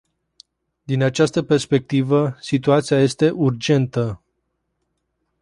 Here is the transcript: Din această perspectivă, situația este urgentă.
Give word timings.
Din 0.83 1.03
această 1.03 1.43
perspectivă, 1.43 2.37
situația 2.39 2.99
este 2.99 3.29
urgentă. 3.29 4.21